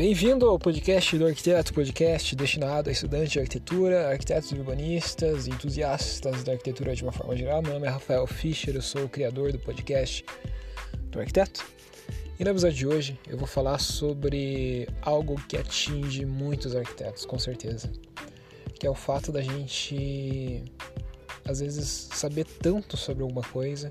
Bem-vindo 0.00 0.48
ao 0.48 0.58
podcast 0.58 1.18
do 1.18 1.26
Arquiteto, 1.26 1.74
podcast 1.74 2.34
destinado 2.34 2.88
a 2.88 2.92
estudantes 2.92 3.32
de 3.32 3.38
arquitetura, 3.38 4.08
arquitetos 4.08 4.50
urbanistas 4.50 5.46
entusiastas 5.46 6.42
da 6.42 6.52
arquitetura 6.52 6.96
de 6.96 7.02
uma 7.02 7.12
forma 7.12 7.36
geral. 7.36 7.60
Meu 7.60 7.74
nome 7.74 7.86
é 7.86 7.90
Rafael 7.90 8.26
Fischer, 8.26 8.74
eu 8.74 8.80
sou 8.80 9.04
o 9.04 9.08
criador 9.10 9.52
do 9.52 9.58
podcast 9.58 10.24
do 11.10 11.20
Arquiteto. 11.20 11.66
E 12.38 12.42
no 12.42 12.48
episódio 12.48 12.78
de 12.78 12.86
hoje 12.86 13.20
eu 13.28 13.36
vou 13.36 13.46
falar 13.46 13.78
sobre 13.78 14.88
algo 15.02 15.38
que 15.46 15.58
atinge 15.58 16.24
muitos 16.24 16.74
arquitetos, 16.74 17.26
com 17.26 17.38
certeza, 17.38 17.92
que 18.78 18.86
é 18.86 18.90
o 18.90 18.94
fato 18.94 19.30
da 19.30 19.42
gente 19.42 20.64
às 21.46 21.60
vezes 21.60 22.08
saber 22.14 22.46
tanto 22.46 22.96
sobre 22.96 23.22
alguma 23.22 23.42
coisa, 23.42 23.90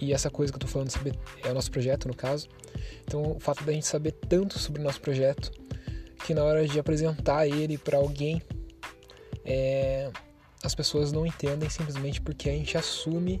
e 0.00 0.12
essa 0.12 0.30
coisa 0.30 0.52
que 0.52 0.56
eu 0.56 0.60
tô 0.60 0.66
falando 0.66 0.90
saber 0.90 1.14
é 1.44 1.50
o 1.50 1.54
nosso 1.54 1.70
projeto 1.70 2.08
no 2.08 2.14
caso 2.14 2.48
então, 3.08 3.32
o 3.32 3.40
fato 3.40 3.64
da 3.64 3.72
gente 3.72 3.86
saber 3.86 4.12
tanto 4.12 4.58
sobre 4.58 4.82
o 4.82 4.84
nosso 4.84 5.00
projeto 5.00 5.50
que 6.26 6.34
na 6.34 6.44
hora 6.44 6.68
de 6.68 6.78
apresentar 6.78 7.46
ele 7.46 7.78
para 7.78 7.96
alguém, 7.96 8.42
é, 9.46 10.10
as 10.62 10.74
pessoas 10.74 11.10
não 11.10 11.24
entendem 11.24 11.70
simplesmente 11.70 12.20
porque 12.20 12.50
a 12.50 12.52
gente 12.52 12.76
assume 12.76 13.40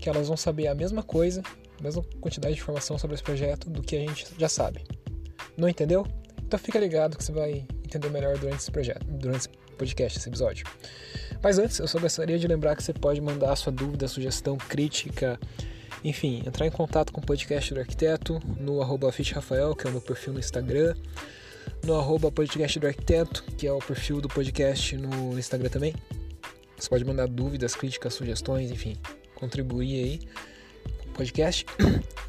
que 0.00 0.08
elas 0.08 0.28
vão 0.28 0.36
saber 0.36 0.66
a 0.68 0.74
mesma 0.74 1.02
coisa, 1.02 1.42
a 1.78 1.82
mesma 1.82 2.02
quantidade 2.22 2.54
de 2.54 2.60
informação 2.60 2.96
sobre 2.96 3.14
esse 3.14 3.22
projeto 3.22 3.68
do 3.68 3.82
que 3.82 3.96
a 3.96 4.00
gente 4.00 4.26
já 4.38 4.48
sabe. 4.48 4.82
Não 5.58 5.68
entendeu? 5.68 6.06
Então 6.38 6.58
fica 6.58 6.78
ligado 6.78 7.18
que 7.18 7.22
você 7.22 7.32
vai 7.32 7.66
entender 7.84 8.08
melhor 8.08 8.38
durante 8.38 8.60
esse 8.60 8.70
projeto, 8.70 9.04
durante 9.04 9.40
esse 9.40 9.48
podcast, 9.76 10.18
esse 10.18 10.28
episódio. 10.28 10.64
Mas 11.42 11.58
antes, 11.58 11.78
eu 11.78 11.88
só 11.88 11.98
gostaria 11.98 12.38
de 12.38 12.46
lembrar 12.46 12.76
que 12.76 12.82
você 12.82 12.94
pode 12.94 13.20
mandar 13.20 13.56
sua 13.56 13.72
dúvida, 13.72 14.08
sugestão, 14.08 14.56
crítica, 14.56 15.38
enfim, 16.04 16.42
entrar 16.46 16.66
em 16.66 16.70
contato 16.70 17.12
com 17.12 17.20
o 17.20 17.24
podcast 17.24 17.72
do 17.72 17.80
arquiteto 17.80 18.40
no 18.58 18.82
arroba 18.82 19.10
Rafael, 19.10 19.74
que 19.74 19.86
é 19.86 19.90
o 19.90 19.92
meu 19.92 20.00
perfil 20.00 20.32
no 20.32 20.40
Instagram, 20.40 20.94
no 21.84 21.94
arroba 21.94 22.30
podcast 22.30 22.78
do 22.78 22.86
arquiteto, 22.86 23.44
que 23.56 23.66
é 23.66 23.72
o 23.72 23.78
perfil 23.78 24.20
do 24.20 24.28
podcast 24.28 24.96
no 24.96 25.38
Instagram 25.38 25.68
também. 25.68 25.94
Você 26.76 26.88
pode 26.88 27.04
mandar 27.04 27.28
dúvidas, 27.28 27.76
críticas, 27.76 28.14
sugestões, 28.14 28.70
enfim, 28.70 28.96
contribuir 29.34 30.04
aí 30.04 30.20
com 30.98 31.10
o 31.10 31.12
podcast. 31.12 31.66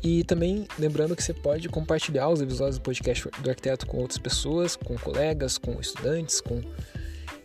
E 0.04 0.24
também 0.26 0.68
lembrando 0.78 1.16
que 1.16 1.24
você 1.24 1.34
pode 1.34 1.70
compartilhar 1.70 2.28
os 2.28 2.42
episódios 2.42 2.78
do 2.78 2.82
podcast 2.82 3.30
do 3.40 3.50
arquiteto 3.50 3.88
com 3.88 3.98
outras 3.98 4.18
pessoas, 4.18 4.76
com 4.76 4.98
colegas, 4.98 5.58
com 5.58 5.80
estudantes, 5.80 6.42
com 6.42 6.62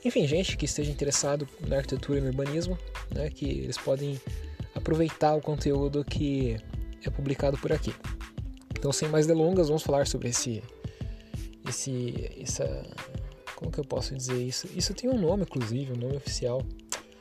enfim, 0.05 0.27
gente 0.27 0.57
que 0.57 0.65
esteja 0.65 0.91
interessado 0.91 1.49
na 1.67 1.77
arquitetura 1.77 2.19
e 2.19 2.23
no 2.23 2.29
urbanismo, 2.29 2.79
né, 3.15 3.31
que 3.31 3.47
eles 3.47 3.77
podem 3.77 4.21
aproveitar 4.89 5.35
o 5.35 5.41
conteúdo 5.43 6.03
que 6.03 6.57
é 7.05 7.11
publicado 7.11 7.59
por 7.59 7.71
aqui. 7.71 7.95
Então, 8.71 8.91
sem 8.91 9.07
mais 9.09 9.27
delongas, 9.27 9.69
vamos 9.69 9.83
falar 9.83 10.07
sobre 10.07 10.31
esse, 10.31 10.63
esse, 11.69 12.33
essa, 12.41 12.87
como 13.55 13.71
que 13.71 13.79
eu 13.79 13.85
posso 13.85 14.15
dizer 14.15 14.41
isso? 14.43 14.67
Isso 14.75 14.95
tem 14.95 15.11
um 15.11 15.19
nome, 15.19 15.43
inclusive, 15.43 15.93
um 15.93 15.97
nome 15.97 16.17
oficial. 16.17 16.63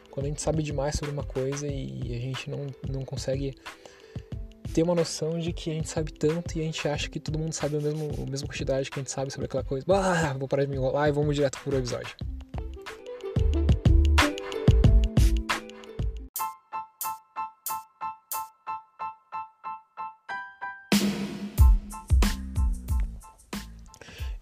Quando 0.09 0.27
a 0.27 0.29
gente 0.29 0.41
sabe 0.41 0.63
demais 0.63 0.95
sobre 0.95 1.13
uma 1.13 1.23
coisa 1.23 1.67
e 1.67 2.15
a 2.15 2.19
gente 2.19 2.49
não, 2.49 2.67
não 2.89 3.03
consegue 3.03 3.53
ter 4.73 4.83
uma 4.83 4.95
noção 4.95 5.37
de 5.37 5.51
que 5.51 5.69
a 5.69 5.73
gente 5.73 5.89
sabe 5.89 6.13
tanto 6.13 6.57
e 6.57 6.61
a 6.61 6.63
gente 6.63 6.87
acha 6.87 7.09
que 7.09 7.19
todo 7.19 7.37
mundo 7.37 7.51
sabe 7.51 7.75
a 7.75 7.81
mesma, 7.81 8.47
quantidade 8.47 8.89
que 8.89 8.97
a 8.97 9.03
gente 9.03 9.11
sabe 9.11 9.29
sobre 9.29 9.45
aquela 9.45 9.63
coisa. 9.63 9.85
Ah, 9.89 10.33
vou 10.39 10.47
parar 10.47 10.63
de 10.63 10.69
me 10.69 10.77
enrolar 10.77 11.09
e 11.09 11.11
vamos 11.11 11.35
direto 11.35 11.59
pro 11.61 11.77
episódio. 11.77 12.15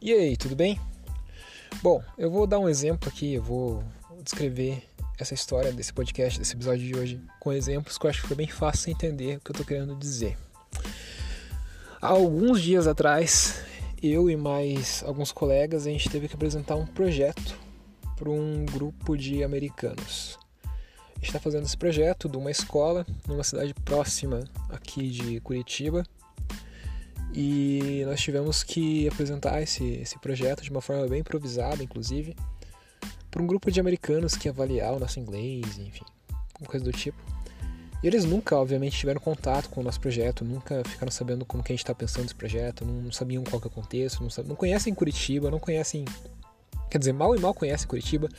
E 0.06 0.14
aí, 0.14 0.38
tudo 0.38 0.56
bem? 0.56 0.80
Bom, 1.82 2.00
eu 2.16 2.30
vou 2.30 2.46
dar 2.46 2.60
um 2.60 2.70
exemplo 2.70 3.10
aqui, 3.10 3.34
eu 3.34 3.42
vou 3.42 3.84
descrever 4.22 4.84
essa 5.18 5.34
história 5.34 5.74
desse 5.74 5.92
podcast, 5.92 6.38
desse 6.38 6.54
episódio 6.54 6.86
de 6.86 6.96
hoje, 6.96 7.20
com 7.40 7.52
exemplos 7.52 7.98
que 7.98 8.06
eu 8.06 8.12
acho 8.12 8.22
que 8.22 8.28
fica 8.28 8.36
bem 8.36 8.48
fácil 8.48 8.92
entender 8.92 9.38
o 9.38 9.40
que 9.40 9.50
eu 9.50 9.54
estou 9.54 9.66
querendo 9.66 9.96
dizer. 9.96 10.38
Há 12.00 12.10
alguns 12.10 12.62
dias 12.62 12.86
atrás, 12.86 13.64
eu 14.00 14.30
e 14.30 14.38
mais 14.38 15.04
alguns 15.08 15.32
colegas, 15.32 15.88
a 15.88 15.90
gente 15.90 16.08
teve 16.08 16.28
que 16.28 16.36
apresentar 16.36 16.76
um 16.76 16.86
projeto 16.86 17.58
para 18.16 18.30
um 18.30 18.64
grupo 18.64 19.18
de 19.18 19.44
americanos. 19.44 20.38
A 20.64 21.16
gente 21.16 21.30
está 21.30 21.40
fazendo 21.40 21.66
esse 21.66 21.76
projeto 21.76 22.30
de 22.30 22.38
uma 22.38 22.52
escola 22.52 23.08
numa 23.28 23.44
cidade 23.44 23.74
próxima 23.74 24.44
aqui 24.70 25.10
de 25.10 25.40
Curitiba, 25.40 26.06
e 27.38 28.06
nós 28.06 28.22
tivemos 28.22 28.64
que 28.64 29.10
apresentar 29.10 29.62
esse, 29.62 29.84
esse 29.96 30.18
projeto 30.20 30.64
de 30.64 30.72
uma 30.72 30.80
forma 30.80 31.06
bem 31.06 31.20
improvisada, 31.20 31.84
inclusive, 31.84 32.34
para 33.30 33.44
um 33.44 33.46
grupo 33.46 33.70
de 33.70 33.78
americanos 33.78 34.38
que 34.38 34.48
ia 34.48 34.54
avaliar 34.54 34.94
o 34.94 35.00
nosso 35.00 35.20
inglês, 35.20 35.78
enfim, 35.78 36.06
coisa 36.66 36.86
do 36.86 36.94
tipo. 36.94 37.18
E 38.02 38.08
eles 38.08 38.24
nunca, 38.24 38.56
obviamente, 38.56 38.98
tiveram 38.98 39.20
contato 39.20 39.70
com 39.70 39.82
o 39.82 39.84
nosso 39.84 40.00
projeto, 40.00 40.46
nunca 40.46 40.82
ficaram 40.86 41.12
sabendo 41.12 41.44
como 41.44 41.62
que 41.62 41.74
a 41.74 41.76
gente 41.76 41.84
está 41.84 41.94
pensando 41.94 42.22
nesse 42.22 42.36
projeto, 42.36 42.86
não 42.86 43.12
sabiam 43.12 43.44
qual 43.44 43.60
que 43.60 43.68
é 43.68 43.70
o 43.70 43.72
contexto, 43.72 44.22
não, 44.22 44.30
não 44.46 44.56
conhecem 44.56 44.94
Curitiba, 44.94 45.52
não 45.52 45.60
conhecem, 45.60 46.06
quer 46.90 47.00
dizer, 47.00 47.12
mal 47.12 47.36
e 47.36 47.40
mal 47.40 47.54
conhecem 47.54 47.86
Curitiba, 47.86 48.30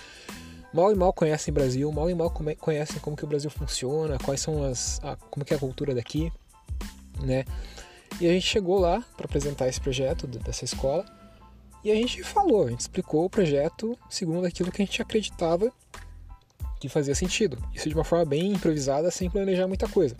mal 0.72 0.90
e 0.90 0.94
mal 0.94 1.12
conhecem 1.12 1.52
Brasil, 1.52 1.92
mal 1.92 2.08
e 2.08 2.14
mal 2.14 2.30
conhecem 2.30 2.98
como 3.00 3.14
que 3.14 3.24
o 3.24 3.26
Brasil 3.26 3.50
funciona, 3.50 4.16
quais 4.24 4.40
são 4.40 4.64
as, 4.64 4.98
a, 5.04 5.16
como 5.16 5.44
que 5.44 5.52
é 5.52 5.56
a 5.58 5.60
cultura 5.60 5.94
daqui, 5.94 6.32
né? 7.20 7.44
E 8.20 8.26
a 8.26 8.32
gente 8.32 8.46
chegou 8.46 8.78
lá 8.78 9.04
para 9.16 9.26
apresentar 9.26 9.68
esse 9.68 9.80
projeto 9.80 10.26
dessa 10.26 10.64
escola 10.64 11.04
e 11.84 11.90
a 11.90 11.94
gente 11.94 12.22
falou, 12.22 12.66
a 12.66 12.70
gente 12.70 12.80
explicou 12.80 13.24
o 13.24 13.30
projeto 13.30 13.96
segundo 14.08 14.46
aquilo 14.46 14.72
que 14.72 14.82
a 14.82 14.84
gente 14.84 15.02
acreditava 15.02 15.70
que 16.80 16.88
fazia 16.88 17.14
sentido. 17.14 17.58
Isso 17.74 17.88
de 17.88 17.94
uma 17.94 18.04
forma 18.04 18.24
bem 18.24 18.52
improvisada, 18.52 19.10
sem 19.10 19.30
planejar 19.30 19.66
muita 19.66 19.88
coisa. 19.88 20.16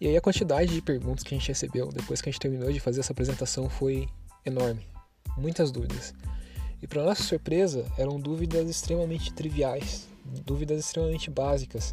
E 0.00 0.06
aí 0.06 0.16
a 0.16 0.20
quantidade 0.20 0.72
de 0.72 0.80
perguntas 0.80 1.24
que 1.24 1.34
a 1.34 1.38
gente 1.38 1.48
recebeu 1.48 1.88
depois 1.88 2.20
que 2.20 2.28
a 2.28 2.32
gente 2.32 2.40
terminou 2.40 2.72
de 2.72 2.78
fazer 2.78 3.00
essa 3.00 3.12
apresentação 3.12 3.68
foi 3.68 4.08
enorme. 4.44 4.86
Muitas 5.36 5.70
dúvidas. 5.70 6.14
E 6.80 6.86
para 6.86 7.02
nossa 7.02 7.22
surpresa, 7.22 7.84
eram 7.98 8.20
dúvidas 8.20 8.68
extremamente 8.70 9.32
triviais, 9.32 10.06
dúvidas 10.24 10.78
extremamente 10.78 11.30
básicas, 11.30 11.92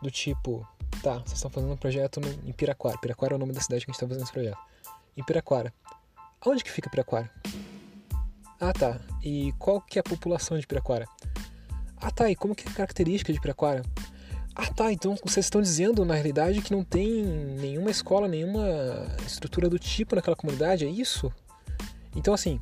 do 0.00 0.10
tipo, 0.10 0.66
Tá, 1.02 1.14
vocês 1.18 1.34
estão 1.34 1.50
fazendo 1.50 1.72
um 1.72 1.76
projeto 1.76 2.20
no, 2.20 2.28
em 2.48 2.52
Piraquara. 2.52 2.98
Piraquara 2.98 3.34
é 3.34 3.36
o 3.36 3.38
nome 3.38 3.52
da 3.52 3.60
cidade 3.60 3.84
que 3.84 3.90
a 3.90 3.92
gente 3.92 3.96
está 4.02 4.08
fazendo 4.08 4.24
esse 4.24 4.32
projeto. 4.32 4.58
Em 5.16 5.22
Piraquara. 5.22 5.72
Onde 6.44 6.64
que 6.64 6.70
fica 6.70 6.90
Piraquara? 6.90 7.30
Ah, 8.60 8.72
tá. 8.72 9.00
E 9.22 9.52
qual 9.58 9.80
que 9.80 9.98
é 9.98 10.00
a 10.00 10.02
população 10.02 10.58
de 10.58 10.66
Piraquara? 10.66 11.06
Ah, 11.96 12.10
tá. 12.10 12.30
E 12.30 12.34
como 12.34 12.54
que 12.54 12.66
é 12.66 12.70
a 12.70 12.74
característica 12.74 13.32
de 13.32 13.40
Piraquara? 13.40 13.82
Ah, 14.54 14.72
tá. 14.72 14.92
Então 14.92 15.16
vocês 15.24 15.46
estão 15.46 15.62
dizendo, 15.62 16.04
na 16.04 16.14
realidade, 16.14 16.60
que 16.62 16.72
não 16.72 16.82
tem 16.82 17.22
nenhuma 17.22 17.90
escola, 17.90 18.26
nenhuma 18.26 18.66
estrutura 19.24 19.68
do 19.68 19.78
tipo 19.78 20.16
naquela 20.16 20.36
comunidade? 20.36 20.84
É 20.84 20.88
isso? 20.88 21.32
Então, 22.16 22.34
assim, 22.34 22.60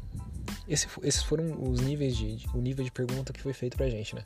esse, 0.69 0.87
esses 1.03 1.23
foram 1.23 1.63
os 1.63 1.81
níveis 1.81 2.17
de, 2.17 2.37
de, 2.37 2.49
o 2.55 2.61
nível 2.61 2.85
de 2.85 2.91
pergunta 2.91 3.33
que 3.33 3.41
foi 3.41 3.55
feito 3.55 3.77
pra 3.77 3.89
gente, 3.89 4.15
né? 4.15 4.23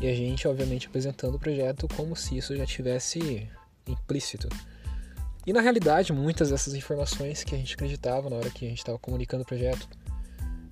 E 0.00 0.06
a 0.06 0.14
gente, 0.14 0.46
obviamente, 0.46 0.86
apresentando 0.86 1.36
o 1.36 1.38
projeto 1.38 1.88
como 1.96 2.14
se 2.14 2.36
isso 2.36 2.56
já 2.56 2.66
tivesse 2.66 3.48
implícito. 3.86 4.48
E 5.46 5.52
na 5.52 5.60
realidade, 5.60 6.12
muitas 6.12 6.50
dessas 6.50 6.74
informações 6.74 7.44
que 7.44 7.54
a 7.54 7.58
gente 7.58 7.74
acreditava 7.74 8.28
na 8.28 8.36
hora 8.36 8.50
que 8.50 8.66
a 8.66 8.68
gente 8.68 8.78
estava 8.78 8.98
comunicando 8.98 9.42
o 9.42 9.46
projeto, 9.46 9.88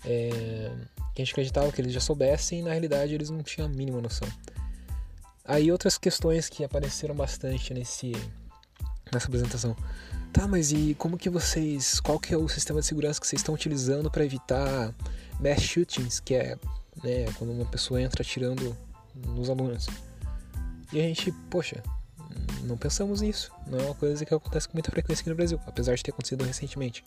é, 0.04 0.70
que 1.14 1.22
a 1.22 1.24
gente 1.24 1.32
acreditava 1.32 1.70
que 1.70 1.80
eles 1.80 1.92
já 1.92 2.00
soubessem, 2.00 2.62
na 2.62 2.70
realidade 2.70 3.14
eles 3.14 3.30
não 3.30 3.42
tinham 3.42 3.66
a 3.66 3.70
mínima 3.70 4.00
noção. 4.00 4.28
Aí 5.44 5.70
outras 5.70 5.96
questões 5.96 6.48
que 6.48 6.64
apareceram 6.64 7.14
bastante 7.14 7.72
nesse, 7.72 8.12
nessa 9.12 9.28
apresentação. 9.28 9.76
Tá, 10.32 10.48
mas 10.48 10.72
e 10.72 10.96
como 10.98 11.16
que 11.16 11.30
vocês, 11.30 12.00
qual 12.00 12.18
que 12.18 12.34
é 12.34 12.36
o 12.36 12.48
sistema 12.48 12.80
de 12.80 12.86
segurança 12.86 13.20
que 13.20 13.26
vocês 13.26 13.40
estão 13.40 13.54
utilizando 13.54 14.10
para 14.10 14.24
evitar 14.24 14.92
mass 15.38 15.62
shootings, 15.62 16.18
que 16.18 16.34
é 16.34 16.58
né, 17.04 17.26
quando 17.38 17.52
uma 17.52 17.66
pessoa 17.66 18.02
entra 18.02 18.22
atirando 18.22 18.76
nos 19.14 19.50
alunos. 19.50 19.86
E 20.92 21.00
a 21.00 21.02
gente, 21.02 21.32
poxa, 21.50 21.82
não 22.62 22.76
pensamos 22.76 23.20
nisso. 23.20 23.52
Não 23.66 23.78
é 23.78 23.82
uma 23.82 23.94
coisa 23.94 24.24
que 24.24 24.34
acontece 24.34 24.68
com 24.68 24.74
muita 24.74 24.90
frequência 24.90 25.22
aqui 25.22 25.30
no 25.30 25.36
Brasil, 25.36 25.60
apesar 25.66 25.94
de 25.94 26.02
ter 26.02 26.10
acontecido 26.10 26.44
recentemente. 26.44 27.04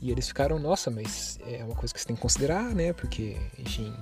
E 0.00 0.10
eles 0.10 0.28
ficaram, 0.28 0.58
nossa, 0.58 0.90
mas 0.90 1.38
é 1.46 1.64
uma 1.64 1.74
coisa 1.74 1.92
que 1.92 2.00
você 2.00 2.06
tem 2.06 2.16
que 2.16 2.22
considerar, 2.22 2.74
né? 2.74 2.92
Porque, 2.92 3.36
enfim. 3.58 3.92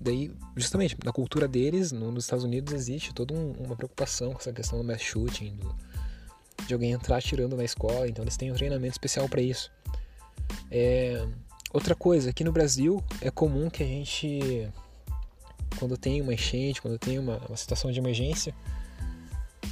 Daí, 0.00 0.30
justamente, 0.56 0.96
na 1.04 1.12
cultura 1.12 1.48
deles, 1.48 1.92
no, 1.92 2.12
nos 2.12 2.24
Estados 2.24 2.44
Unidos, 2.44 2.72
existe 2.72 3.12
toda 3.12 3.34
um, 3.34 3.52
uma 3.52 3.74
preocupação 3.74 4.32
com 4.32 4.38
essa 4.38 4.52
questão 4.52 4.78
do 4.78 4.84
mass 4.84 5.02
shooting, 5.02 5.56
do, 5.56 5.74
de 6.66 6.74
alguém 6.74 6.92
entrar 6.92 7.16
atirando 7.16 7.56
na 7.56 7.64
escola, 7.64 8.08
então 8.08 8.22
eles 8.22 8.36
têm 8.36 8.52
um 8.52 8.54
treinamento 8.54 8.92
especial 8.92 9.28
para 9.28 9.40
isso. 9.40 9.72
É, 10.70 11.26
outra 11.72 11.94
coisa, 11.94 12.30
aqui 12.30 12.44
no 12.44 12.52
Brasil 12.52 13.02
é 13.20 13.30
comum 13.30 13.68
que 13.68 13.82
a 13.82 13.86
gente 13.86 14.70
quando 15.78 15.96
tem 15.96 16.20
uma 16.20 16.34
enchente, 16.34 16.82
quando 16.82 16.98
tem 16.98 17.18
uma, 17.18 17.38
uma 17.48 17.56
situação 17.56 17.90
de 17.92 17.98
emergência, 17.98 18.54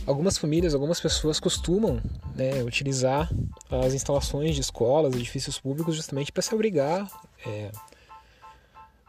algumas 0.07 0.39
famílias, 0.39 0.73
algumas 0.73 1.01
pessoas 1.01 1.41
costumam 1.41 2.01
né, 2.35 2.63
utilizar 2.63 3.29
as 3.71 3.93
instalações 3.93 4.55
de 4.55 4.61
escolas, 4.61 5.15
edifícios 5.15 5.59
públicos, 5.59 5.97
justamente 5.97 6.31
para 6.31 6.43
se 6.43 6.55
abrigar 6.55 7.11
é, 7.45 7.71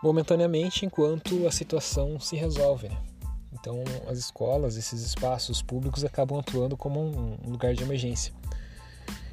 momentaneamente 0.02 0.86
enquanto 0.86 1.46
a 1.48 1.52
situação 1.52 2.20
se 2.20 2.36
resolve. 2.36 2.90
Né? 2.90 2.98
Então, 3.54 3.84
as 4.08 4.18
escolas, 4.18 4.76
esses 4.76 5.02
espaços 5.04 5.62
públicos 5.62 6.04
acabam 6.04 6.40
atuando 6.40 6.76
como 6.76 7.00
um 7.00 7.50
lugar 7.50 7.74
de 7.74 7.84
emergência. 7.84 8.34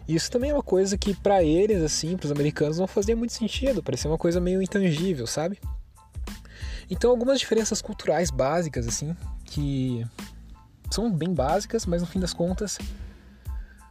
Isso 0.07 0.31
também 0.31 0.51
é 0.51 0.55
uma 0.55 0.63
coisa 0.63 0.99
que 0.99 1.15
para 1.15 1.43
eles, 1.43 1.83
assim, 1.83 2.15
para 2.17 2.27
os 2.27 2.33
americanos, 2.33 2.79
não 2.79 2.87
fazia 2.87 3.17
muito 3.17 3.33
sentido, 3.33 3.83
parecia 3.83 4.11
uma 4.11 4.19
coisa 4.19 4.39
meio 4.39 4.61
intangível, 4.61 5.27
sabe? 5.27 5.59
Então, 6.91 7.11
algumas 7.11 7.41
diferenças 7.41 7.81
culturais 7.81 8.31
básicas, 8.31 8.87
assim, 8.87 9.17
que 9.45 10.07
são 10.91 11.11
bem 11.11 11.33
básicas, 11.33 11.87
mas 11.87 12.03
no 12.03 12.09
fim 12.09 12.21
das 12.21 12.33
contas 12.33 12.79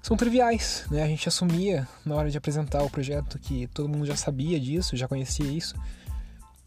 são 0.01 0.17
triviais, 0.17 0.85
né? 0.91 1.03
A 1.03 1.07
gente 1.07 1.27
assumia 1.27 1.87
na 2.05 2.15
hora 2.15 2.29
de 2.29 2.37
apresentar 2.37 2.83
o 2.83 2.89
projeto 2.89 3.39
que 3.39 3.67
todo 3.67 3.89
mundo 3.89 4.05
já 4.05 4.15
sabia 4.15 4.59
disso, 4.59 4.97
já 4.97 5.07
conhecia 5.07 5.45
isso. 5.45 5.75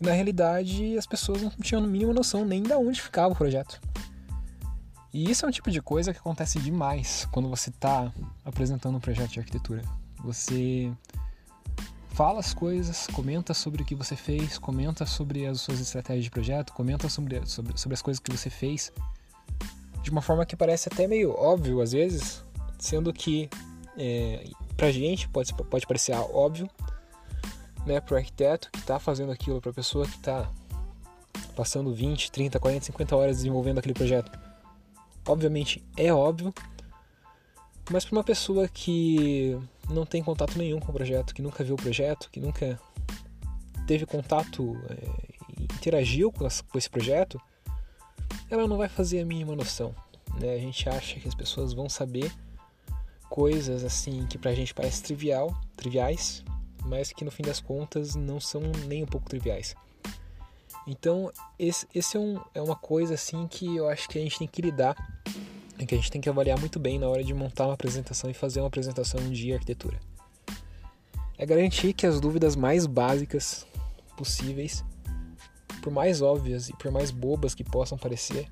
Na 0.00 0.12
realidade, 0.12 0.96
as 0.96 1.06
pessoas 1.06 1.42
não 1.42 1.50
tinham 1.50 1.80
no 1.80 1.88
mínimo 1.88 2.12
noção 2.12 2.44
nem 2.44 2.62
de 2.62 2.72
onde 2.72 3.00
ficava 3.00 3.32
o 3.32 3.36
projeto. 3.36 3.80
E 5.12 5.30
isso 5.30 5.46
é 5.46 5.48
um 5.48 5.52
tipo 5.52 5.70
de 5.70 5.80
coisa 5.80 6.12
que 6.12 6.18
acontece 6.18 6.58
demais 6.58 7.26
quando 7.30 7.48
você 7.48 7.70
está 7.70 8.12
apresentando 8.44 8.96
um 8.96 9.00
projeto 9.00 9.30
de 9.30 9.38
arquitetura. 9.38 9.82
Você 10.22 10.92
fala 12.16 12.40
as 12.40 12.54
coisas, 12.54 13.06
comenta 13.08 13.52
sobre 13.52 13.82
o 13.82 13.84
que 13.84 13.94
você 13.94 14.16
fez, 14.16 14.56
comenta 14.56 15.04
sobre 15.04 15.44
as 15.44 15.60
suas 15.60 15.80
estratégias 15.80 16.24
de 16.24 16.30
projeto, 16.30 16.72
comenta 16.72 17.10
sobre, 17.10 17.44
sobre, 17.44 17.76
sobre 17.76 17.92
as 17.92 18.00
coisas 18.00 18.18
que 18.18 18.34
você 18.34 18.48
fez. 18.48 18.90
De 20.02 20.10
uma 20.10 20.22
forma 20.22 20.46
que 20.46 20.56
parece 20.56 20.88
até 20.90 21.06
meio 21.06 21.32
óbvio 21.32 21.82
às 21.82 21.92
vezes, 21.92 22.42
sendo 22.78 23.12
que 23.12 23.50
é, 23.98 24.48
pra 24.78 24.90
gente 24.90 25.28
pode, 25.28 25.52
pode 25.52 25.86
parecer 25.86 26.12
óbvio, 26.14 26.70
né, 27.84 28.00
pro 28.00 28.16
arquiteto 28.16 28.70
que 28.72 28.78
está 28.78 28.98
fazendo 28.98 29.30
aquilo, 29.30 29.60
pra 29.60 29.74
pessoa 29.74 30.06
que 30.06 30.16
está 30.16 30.50
passando 31.54 31.92
20, 31.92 32.32
30, 32.32 32.58
40, 32.58 32.86
50 32.86 33.14
horas 33.14 33.36
desenvolvendo 33.36 33.76
aquele 33.76 33.92
projeto. 33.92 34.32
Obviamente 35.28 35.84
é 35.94 36.10
óbvio, 36.14 36.54
mas 37.90 38.06
para 38.06 38.16
uma 38.16 38.24
pessoa 38.24 38.66
que 38.68 39.60
não 39.90 40.04
tem 40.04 40.22
contato 40.22 40.58
nenhum 40.58 40.80
com 40.80 40.90
o 40.90 40.94
projeto, 40.94 41.34
que 41.34 41.42
nunca 41.42 41.62
viu 41.62 41.74
o 41.74 41.78
projeto, 41.78 42.30
que 42.30 42.40
nunca 42.40 42.80
teve 43.86 44.04
contato, 44.04 44.76
é, 44.90 45.62
interagiu 45.62 46.32
com, 46.32 46.46
com, 46.68 46.78
esse 46.78 46.90
projeto, 46.90 47.40
ela 48.50 48.66
não 48.66 48.76
vai 48.76 48.88
fazer 48.88 49.20
a 49.20 49.24
mínima 49.24 49.54
noção. 49.54 49.94
Né? 50.40 50.54
A 50.54 50.58
gente 50.58 50.88
acha 50.88 51.20
que 51.20 51.28
as 51.28 51.34
pessoas 51.34 51.72
vão 51.72 51.88
saber 51.88 52.32
coisas 53.28 53.84
assim 53.84 54.26
que 54.26 54.38
pra 54.38 54.54
gente 54.54 54.74
parece 54.74 55.02
trivial, 55.02 55.56
triviais, 55.76 56.44
mas 56.84 57.12
que 57.12 57.24
no 57.24 57.30
fim 57.30 57.42
das 57.42 57.60
contas 57.60 58.14
não 58.14 58.40
são 58.40 58.62
nem 58.86 59.02
um 59.02 59.06
pouco 59.06 59.28
triviais. 59.28 59.74
Então, 60.86 61.32
esse, 61.58 61.86
esse 61.92 62.16
é, 62.16 62.20
um, 62.20 62.40
é 62.54 62.62
uma 62.62 62.76
coisa 62.76 63.14
assim 63.14 63.46
que 63.48 63.76
eu 63.76 63.88
acho 63.88 64.08
que 64.08 64.18
a 64.18 64.22
gente 64.22 64.38
tem 64.38 64.46
que 64.46 64.62
lidar 64.62 64.94
e 65.78 65.86
que 65.86 65.94
a 65.94 65.98
gente 65.98 66.10
tem 66.10 66.20
que 66.20 66.28
avaliar 66.28 66.58
muito 66.58 66.78
bem 66.78 66.98
na 66.98 67.08
hora 67.08 67.22
de 67.22 67.34
montar 67.34 67.66
uma 67.66 67.74
apresentação 67.74 68.30
e 68.30 68.34
fazer 68.34 68.60
uma 68.60 68.68
apresentação 68.68 69.20
de 69.30 69.52
arquitetura. 69.52 69.98
É 71.38 71.44
garantir 71.44 71.92
que 71.92 72.06
as 72.06 72.20
dúvidas 72.20 72.56
mais 72.56 72.86
básicas 72.86 73.66
possíveis, 74.16 74.84
por 75.82 75.92
mais 75.92 76.22
óbvias 76.22 76.68
e 76.68 76.72
por 76.72 76.90
mais 76.90 77.10
bobas 77.10 77.54
que 77.54 77.62
possam 77.62 77.98
parecer, 77.98 78.48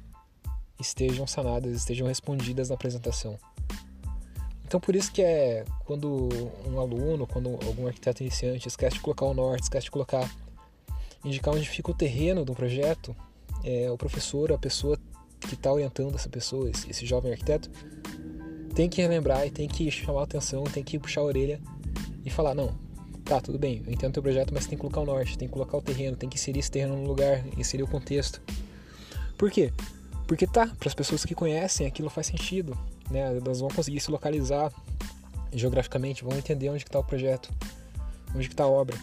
estejam 0.79 1.27
sanadas, 1.27 1.75
estejam 1.75 2.07
respondidas 2.07 2.69
na 2.69 2.75
apresentação. 2.75 3.39
Então 4.67 4.81
por 4.81 4.95
isso 4.95 5.13
que 5.13 5.23
é 5.23 5.65
quando 5.85 6.29
um 6.67 6.79
aluno, 6.79 7.27
quando 7.27 7.51
algum 7.65 7.87
arquiteto 7.87 8.23
iniciante 8.23 8.69
esquece 8.69 8.97
de 8.97 9.01
colocar 9.01 9.27
o 9.27 9.35
norte, 9.35 9.63
esquece 9.63 9.85
de 9.85 9.91
colocar 9.91 10.31
indicar 11.25 11.55
onde 11.55 11.69
fica 11.69 11.91
o 11.91 11.95
terreno 11.95 12.45
do 12.45 12.55
projeto, 12.55 13.17
é, 13.65 13.91
o 13.91 13.97
professor, 13.97 14.53
a 14.53 14.59
pessoa 14.59 14.99
que 15.47 15.55
está 15.55 15.73
orientando 15.73 16.15
essa 16.15 16.29
pessoa, 16.29 16.71
esse, 16.71 17.07
jovem 17.07 17.33
arquiteto, 17.33 17.71
tem 18.75 18.89
que 18.89 19.01
relembrar 19.01 19.47
e 19.47 19.51
tem 19.51 19.69
que 19.69 19.91
chamar 19.91 20.21
a 20.21 20.25
atenção, 20.25 20.65
tem 20.65 20.83
que 20.83 20.99
puxar 20.99 21.21
a 21.21 21.25
orelha 21.25 21.61
e 22.25 22.31
falar: 22.31 22.55
não, 22.55 22.75
tá, 23.25 23.41
tudo 23.41 23.59
bem, 23.59 23.83
eu 23.87 23.93
entendo 23.93 24.11
o 24.11 24.15
teu 24.15 24.23
projeto, 24.23 24.53
mas 24.53 24.67
tem 24.67 24.77
que 24.77 24.81
colocar 24.81 25.01
o 25.01 25.07
norte, 25.07 25.39
tem 25.39 25.49
que 25.49 25.55
colocar 25.55 25.77
o 25.77 25.83
terreno, 25.83 26.17
tem 26.17 26.29
que 26.29 26.37
inserir 26.37 26.61
esse 26.61 26.71
terreno 26.71 26.97
no 26.97 27.07
lugar, 27.07 27.45
inserir 27.57 27.83
o 27.83 27.89
contexto. 27.89 28.41
Por 29.39 29.51
quê? 29.51 29.73
Porque 30.27 30.47
tá, 30.47 30.67
para 30.67 30.89
as 30.89 30.95
pessoas 30.95 31.25
que 31.25 31.35
conhecem, 31.35 31.87
aquilo 31.87 32.09
faz 32.09 32.27
sentido, 32.27 32.77
né? 33.11 33.37
Elas 33.37 33.61
vão 33.61 33.69
conseguir 33.69 34.01
se 34.01 34.11
localizar 34.11 34.73
geograficamente, 35.53 36.25
vão 36.25 36.37
entender 36.37 36.69
onde 36.69 36.83
está 36.83 36.99
o 36.99 37.05
projeto, 37.05 37.51
onde 38.35 38.49
está 38.49 38.65
a 38.65 38.69
obra 38.69 38.97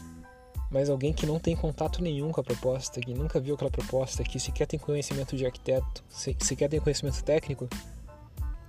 mas 0.72 0.90
alguém 0.90 1.12
que 1.12 1.26
não 1.26 1.38
tem 1.38 1.56
contato 1.56 2.02
nenhum 2.02 2.32
com 2.32 2.40
a 2.40 2.44
proposta, 2.44 3.02
que 3.02 3.14
nunca 3.14 3.40
viu 3.40 3.56
aquela 3.56 3.70
proposta, 3.70 4.24
que 4.24 4.40
sequer 4.40 4.66
tem 4.66 4.80
conhecimento 4.80 5.36
de 5.36 5.46
arquiteto, 5.46 6.02
sequer 6.10 6.70
tem 6.70 6.80
conhecimento 6.80 7.22
técnico, 7.24 7.68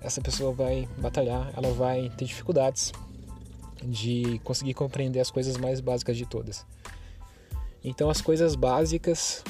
essa 0.01 0.21
pessoa 0.21 0.53
vai 0.53 0.89
batalhar, 0.99 1.53
ela 1.57 1.73
vai 1.73 2.11
ter 2.17 2.25
dificuldades 2.25 2.93
de 3.85 4.41
conseguir 4.43 4.75
compreender 4.75 5.21
as 5.21 5.31
coisas 5.31 5.57
mais 5.57 5.81
básicas 5.81 6.17
de 6.17 6.27
todas. 6.27 6.67
Então 7.85 8.11
as 8.11 8.21
coisas 8.21 8.57
básicas, 8.57 9.45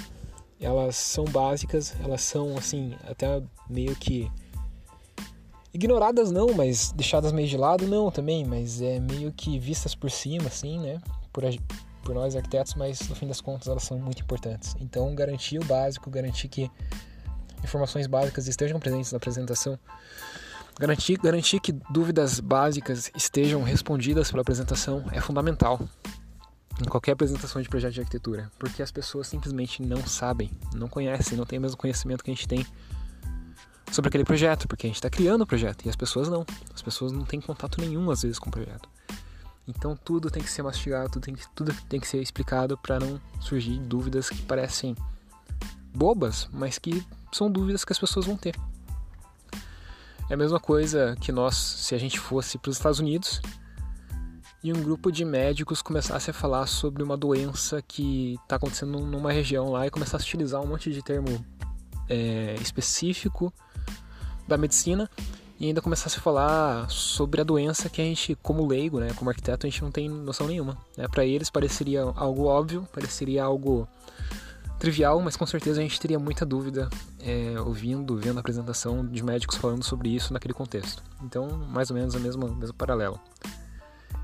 elas 0.61 0.97
são 0.97 1.25
básicas, 1.25 1.95
elas 2.05 2.21
são 2.21 2.57
assim, 2.57 2.95
até 3.09 3.43
meio 3.69 3.97
que 3.97 4.31
ignoradas 5.73 6.31
não, 6.31 6.53
mas 6.53 6.93
deixadas 6.93 7.33
meio 7.33 7.49
de 7.49 7.57
lado 7.57 7.87
não 7.87 8.11
também, 8.11 8.45
mas 8.45 8.83
é 8.83 9.01
meio 9.01 9.33
que 9.33 9.59
vistas 9.59 9.95
por 9.95 10.11
cima 10.11 10.49
assim, 10.49 10.79
né? 10.79 11.01
Por, 11.33 11.45
por 12.03 12.15
nós 12.15 12.37
arquitetos, 12.37 12.75
mas 12.75 13.09
no 13.09 13.15
fim 13.15 13.27
das 13.27 13.41
contas 13.41 13.69
elas 13.69 13.83
são 13.83 13.99
muito 13.99 14.23
importantes. 14.23 14.75
Então, 14.81 15.15
garantir 15.15 15.59
o 15.59 15.65
básico, 15.65 16.11
garantir 16.11 16.49
que 16.49 16.71
informações 17.65 18.07
básicas 18.07 18.49
estejam 18.49 18.79
presentes 18.81 19.13
na 19.13 19.17
apresentação, 19.17 19.79
garantir, 20.79 21.19
garantir 21.19 21.61
que 21.61 21.73
dúvidas 21.91 22.41
básicas 22.41 23.11
estejam 23.17 23.63
respondidas 23.63 24.31
pela 24.31 24.43
apresentação 24.43 25.05
é 25.13 25.21
fundamental 25.21 25.81
em 26.81 26.89
qualquer 26.89 27.13
apresentação 27.13 27.61
de 27.61 27.69
projeto 27.69 27.95
de 27.95 28.01
arquitetura, 28.01 28.51
porque 28.59 28.83
as 28.83 28.91
pessoas 28.91 29.27
simplesmente 29.29 29.83
não 29.83 30.05
sabem, 30.07 30.51
não 30.75 30.89
conhecem, 30.89 31.37
não 31.37 31.45
têm 31.45 31.59
o 31.59 31.63
mesmo 31.63 31.77
conhecimento 31.77 32.25
que 32.25 32.31
a 32.31 32.35
gente 32.35 32.49
tem 32.49 32.67
sobre 33.91 34.09
aquele 34.09 34.25
projeto, 34.25 34.67
porque 34.67 34.87
a 34.87 34.89
gente 34.89 34.97
está 34.97 35.11
criando 35.11 35.43
o 35.43 35.47
projeto 35.47 35.85
e 35.85 35.89
as 35.89 35.97
pessoas 35.97 36.29
não. 36.29 36.45
As 36.75 36.81
pessoas 36.81 37.13
não 37.13 37.25
têm 37.25 37.41
contato 37.41 37.81
nenhum 37.81 38.11
às 38.11 38.23
vezes 38.23 38.39
com 38.39 38.49
o 38.49 38.53
projeto. 38.53 38.89
Então 39.67 39.97
tudo 39.97 40.31
tem 40.31 40.43
que 40.43 40.51
ser 40.51 40.63
mastigado, 40.63 41.11
tudo 41.11 41.23
tem 41.23 41.35
que, 41.35 41.49
tudo 41.55 41.75
tem 41.89 42.01
que 42.01 42.09
ser 42.09 42.21
explicado 42.21 42.77
para 42.77 42.99
não 42.99 43.21
surgir 43.41 43.79
dúvidas 43.79 44.29
que 44.29 44.43
parecem 44.43 44.97
bobas, 45.95 46.49
mas 46.53 46.79
que 46.79 47.05
são 47.33 47.51
dúvidas 47.51 47.85
que 47.85 47.93
as 47.93 47.99
pessoas 47.99 48.27
vão 48.27 48.37
ter. 48.37 48.57
É 50.29 50.35
a 50.35 50.37
mesma 50.37 50.59
coisa 50.59 51.17
que 51.21 51.31
nós, 51.31 51.57
se 51.57 51.95
a 51.95 51.99
gente 51.99 52.19
fosse 52.19 52.59
para 52.59 52.71
os 52.71 52.77
Estados 52.77 52.99
Unidos 52.99 53.41
e 54.65 54.73
um 54.73 54.83
grupo 54.83 55.11
de 55.11 55.25
médicos 55.25 55.83
começasse 55.83 56.31
a 56.31 56.35
falar 56.35 56.67
sobre 56.67 57.03
uma 57.03 57.17
doença 57.17 57.83
que 57.83 58.35
está 58.43 58.57
acontecendo 58.57 58.99
numa 59.01 59.33
região 59.33 59.71
lá 59.71 59.87
e 59.87 59.91
começasse 59.91 60.25
a 60.25 60.27
utilizar 60.27 60.61
um 60.61 60.67
monte 60.67 60.93
de 60.93 61.03
termo 61.03 61.45
é, 62.09 62.55
específico 62.61 63.53
da 64.47 64.57
medicina 64.57 65.11
e 65.63 65.67
ainda 65.67 65.81
começasse 65.81 66.19
a 66.19 66.21
falar 66.21 66.91
sobre 66.91 67.41
a 67.41 67.45
doença 67.45 67.89
que 67.89 68.03
a 68.03 68.05
gente, 68.05 68.35
como 68.43 68.67
leigo, 68.67 68.99
né, 68.99 69.15
como 69.15 69.31
arquiteto, 69.31 69.65
a 69.65 69.71
gente 69.71 69.81
não 69.81 69.93
tem 69.93 70.09
noção 70.09 70.49
nenhuma. 70.49 70.77
Né? 70.97 71.07
Para 71.07 71.25
eles 71.25 71.49
pareceria 71.51 72.03
algo 72.03 72.47
óbvio, 72.47 72.85
pareceria 72.93 73.45
algo 73.45 73.87
trivial, 74.81 75.21
mas 75.21 75.37
com 75.37 75.47
certeza 75.47 75.79
a 75.79 75.83
gente 75.85 76.01
teria 76.01 76.19
muita 76.19 76.45
dúvida 76.45 76.91
é, 77.21 77.55
ouvindo, 77.61 78.17
vendo 78.17 78.39
a 78.39 78.41
apresentação 78.41 79.07
de 79.07 79.23
médicos 79.23 79.57
falando 79.57 79.85
sobre 79.85 80.09
isso 80.09 80.33
naquele 80.33 80.53
contexto. 80.53 81.01
Então, 81.23 81.47
mais 81.69 81.91
ou 81.91 81.97
menos 81.97 82.17
a 82.17 82.19
mesma, 82.19 82.49
mesmo 82.49 82.75
paralelo. 82.75 83.21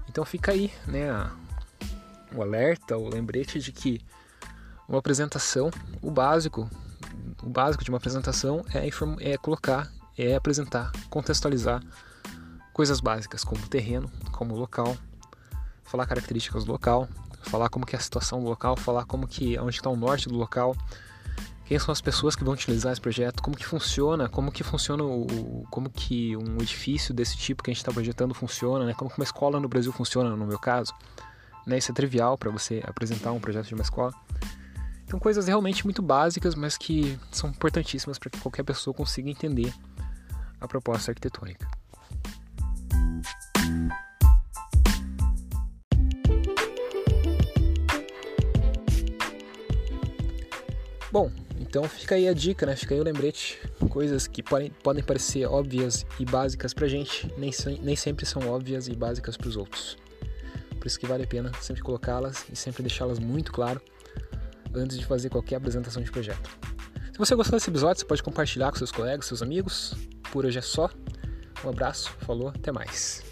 Então 0.08 0.24
fica 0.24 0.50
aí, 0.50 0.72
né, 0.88 1.30
o 2.34 2.42
alerta, 2.42 2.98
o 2.98 3.08
lembrete 3.08 3.60
de 3.60 3.70
que 3.70 4.00
uma 4.88 4.98
apresentação, 4.98 5.70
o 6.02 6.10
básico, 6.10 6.68
o 7.44 7.48
básico 7.48 7.84
de 7.84 7.90
uma 7.90 7.98
apresentação 7.98 8.64
é, 8.74 8.88
é 9.20 9.36
colocar 9.36 9.88
é 10.18 10.36
apresentar, 10.36 10.92
contextualizar 11.08 11.82
coisas 12.72 13.00
básicas 13.00 13.44
como 13.44 13.66
terreno, 13.66 14.10
como 14.32 14.54
local, 14.54 14.96
falar 15.84 16.06
características 16.06 16.64
do 16.64 16.72
local, 16.72 17.08
falar 17.42 17.68
como 17.68 17.86
que 17.86 17.96
é 17.96 17.98
a 17.98 18.02
situação 18.02 18.42
do 18.42 18.48
local, 18.48 18.76
falar 18.76 19.04
como 19.04 19.26
que 19.26 19.58
onde 19.58 19.76
está 19.76 19.90
o 19.90 19.96
norte 19.96 20.28
do 20.28 20.36
local, 20.36 20.76
quem 21.68 21.78
são 21.78 21.92
as 21.92 22.00
pessoas 22.00 22.34
que 22.34 22.42
vão 22.42 22.54
utilizar 22.54 22.92
esse 22.92 23.00
projeto, 23.00 23.42
como 23.42 23.54
que 23.54 23.66
funciona, 23.66 24.26
como 24.26 24.50
que 24.50 24.64
funciona 24.64 25.04
o, 25.04 25.66
como 25.70 25.90
que 25.90 26.34
um 26.34 26.56
edifício 26.62 27.12
desse 27.12 27.36
tipo 27.36 27.62
que 27.62 27.70
a 27.70 27.74
gente 27.74 27.82
está 27.82 27.92
projetando 27.92 28.32
funciona, 28.32 28.86
né? 28.86 28.94
Como 28.94 29.10
que 29.10 29.18
uma 29.18 29.24
escola 29.24 29.60
no 29.60 29.68
Brasil 29.68 29.92
funciona, 29.92 30.34
no 30.34 30.46
meu 30.46 30.58
caso, 30.58 30.94
né? 31.66 31.76
Isso 31.76 31.90
é 31.90 31.94
trivial 31.94 32.38
para 32.38 32.50
você 32.50 32.82
apresentar 32.86 33.32
um 33.32 33.40
projeto 33.40 33.66
de 33.66 33.74
uma 33.74 33.82
escola. 33.82 34.14
Então 35.04 35.18
coisas 35.20 35.46
realmente 35.46 35.84
muito 35.84 36.00
básicas, 36.00 36.54
mas 36.54 36.78
que 36.78 37.18
são 37.30 37.50
importantíssimas 37.50 38.18
para 38.18 38.30
que 38.30 38.40
qualquer 38.40 38.62
pessoa 38.62 38.94
consiga 38.94 39.28
entender 39.28 39.70
a 40.60 40.68
proposta 40.68 41.10
arquitetônica. 41.10 41.66
Bom, 51.10 51.30
então 51.58 51.84
fica 51.84 52.14
aí 52.14 52.28
a 52.28 52.32
dica, 52.32 52.66
né? 52.66 52.76
Fica 52.76 52.94
aí 52.94 53.00
o 53.00 53.04
lembrete. 53.04 53.58
Coisas 53.88 54.26
que 54.26 54.42
podem, 54.42 54.70
podem 54.82 55.02
parecer 55.02 55.46
óbvias 55.46 56.04
e 56.20 56.24
básicas 56.24 56.74
pra 56.74 56.86
gente, 56.86 57.32
nem, 57.38 57.50
nem 57.80 57.96
sempre 57.96 58.26
são 58.26 58.46
óbvias 58.48 58.86
e 58.86 58.94
básicas 58.94 59.36
para 59.36 59.48
os 59.48 59.56
outros. 59.56 59.96
Por 60.78 60.86
isso 60.86 61.00
que 61.00 61.06
vale 61.06 61.24
a 61.24 61.26
pena 61.26 61.50
sempre 61.60 61.82
colocá-las 61.82 62.44
e 62.52 62.56
sempre 62.56 62.82
deixá-las 62.82 63.18
muito 63.18 63.50
claro 63.50 63.80
antes 64.74 64.98
de 64.98 65.06
fazer 65.06 65.30
qualquer 65.30 65.56
apresentação 65.56 66.02
de 66.02 66.10
projeto. 66.10 66.50
Se 67.10 67.18
você 67.18 67.34
gostou 67.34 67.58
desse 67.58 67.70
episódio, 67.70 67.98
você 68.00 68.06
pode 68.06 68.22
compartilhar 68.22 68.70
com 68.70 68.76
seus 68.76 68.92
colegas, 68.92 69.26
seus 69.26 69.42
amigos. 69.42 69.96
Por 70.30 70.44
hoje 70.44 70.58
é 70.58 70.62
só. 70.62 70.90
Um 71.64 71.70
abraço, 71.70 72.10
falou, 72.20 72.48
até 72.48 72.70
mais. 72.70 73.22